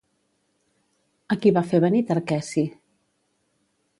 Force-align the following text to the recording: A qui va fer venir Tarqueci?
A 1.35 1.37
qui 1.43 1.51
va 1.59 1.63
fer 1.73 1.83
venir 1.85 2.03
Tarqueci? 2.11 2.63